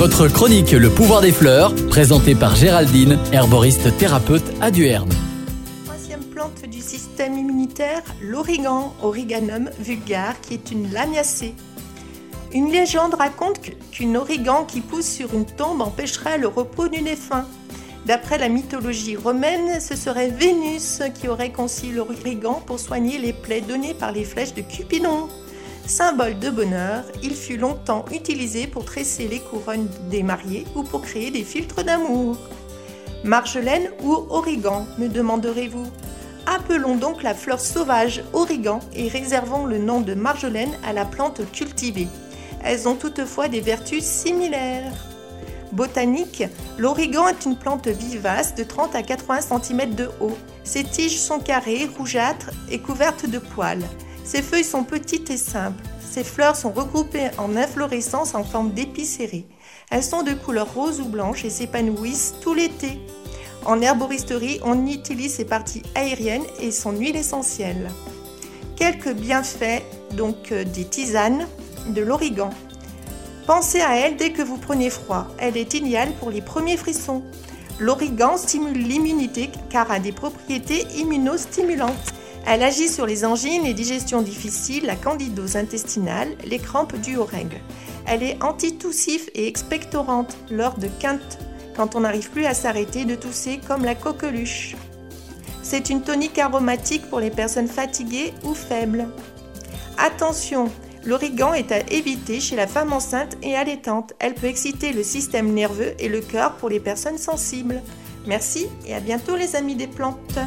[0.00, 5.10] Votre chronique Le pouvoir des fleurs, présentée par Géraldine, herboriste thérapeute à Duerne.
[5.84, 11.52] Troisième plante du système immunitaire, l'origan, Origanum vulgaire, qui est une lamiacée.
[12.54, 13.60] Une légende raconte
[13.92, 17.44] qu'une origan qui pousse sur une tombe empêcherait le repos du défunt.
[18.06, 23.60] D'après la mythologie romaine, ce serait Vénus qui aurait conçu l'origan pour soigner les plaies
[23.60, 25.28] données par les flèches de Cupidon.
[25.90, 31.02] Symbole de bonheur, il fut longtemps utilisé pour tresser les couronnes des mariés ou pour
[31.02, 32.38] créer des filtres d'amour.
[33.24, 35.88] Marjolaine ou origan, me demanderez-vous?
[36.46, 41.40] Appelons donc la fleur sauvage origan et réservons le nom de marjolaine à la plante
[41.50, 42.06] cultivée.
[42.62, 44.94] Elles ont toutefois des vertus similaires.
[45.72, 46.44] Botanique,
[46.78, 50.38] l'origan est une plante vivace de 30 à 80 cm de haut.
[50.62, 53.82] Ses tiges sont carrées, rougeâtres et couvertes de poils.
[54.24, 55.84] Ses feuilles sont petites et simples.
[56.10, 59.46] Ses fleurs sont regroupées en inflorescences en forme d'épicéries.
[59.90, 63.00] Elles sont de couleur rose ou blanche et s'épanouissent tout l'été.
[63.64, 67.90] En herboristerie, on utilise ses parties aériennes et son huile essentielle.
[68.76, 69.82] Quelques bienfaits
[70.16, 71.46] donc euh, des tisanes
[71.88, 72.50] de l'origan.
[73.46, 75.26] Pensez à elle dès que vous prenez froid.
[75.38, 77.22] Elle est idéale pour les premiers frissons.
[77.78, 82.14] L'origan stimule l'immunité car a des propriétés immunostimulantes.
[82.46, 87.28] Elle agit sur les angines, les digestions difficiles, la candidose intestinale, les crampes dues aux.
[88.06, 91.38] Elle est antitoussif et expectorante lors de quintes,
[91.76, 94.74] quand on n'arrive plus à s'arrêter de tousser comme la coqueluche.
[95.62, 99.08] C'est une tonique aromatique pour les personnes fatiguées ou faibles.
[99.98, 100.70] Attention,
[101.04, 104.12] L'origan est à éviter chez la femme enceinte et allaitante.
[104.18, 107.80] Elle peut exciter le système nerveux et le cœur pour les personnes sensibles.
[108.26, 110.38] Merci et à bientôt les amis des plantes.